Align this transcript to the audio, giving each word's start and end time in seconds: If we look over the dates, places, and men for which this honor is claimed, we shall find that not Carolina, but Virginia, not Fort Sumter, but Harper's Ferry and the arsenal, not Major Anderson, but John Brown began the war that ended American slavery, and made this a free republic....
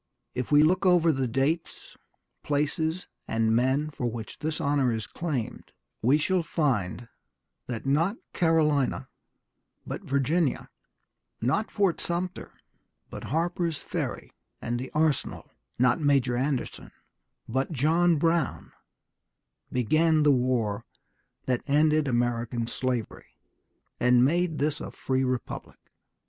If 0.33 0.51
we 0.51 0.63
look 0.63 0.83
over 0.83 1.11
the 1.11 1.27
dates, 1.27 1.95
places, 2.41 3.07
and 3.27 3.55
men 3.55 3.91
for 3.91 4.09
which 4.09 4.39
this 4.39 4.59
honor 4.59 4.91
is 4.91 5.05
claimed, 5.05 5.71
we 6.01 6.17
shall 6.17 6.41
find 6.41 7.07
that 7.67 7.85
not 7.85 8.17
Carolina, 8.33 9.09
but 9.85 10.01
Virginia, 10.03 10.71
not 11.39 11.69
Fort 11.69 12.01
Sumter, 12.01 12.51
but 13.11 13.25
Harper's 13.25 13.77
Ferry 13.77 14.31
and 14.59 14.79
the 14.79 14.89
arsenal, 14.95 15.51
not 15.77 15.99
Major 16.01 16.35
Anderson, 16.35 16.91
but 17.47 17.71
John 17.71 18.15
Brown 18.15 18.71
began 19.71 20.23
the 20.23 20.31
war 20.31 20.83
that 21.45 21.61
ended 21.67 22.07
American 22.07 22.65
slavery, 22.65 23.37
and 23.99 24.25
made 24.25 24.57
this 24.57 24.81
a 24.81 24.89
free 24.89 25.23
republic.... 25.23 25.77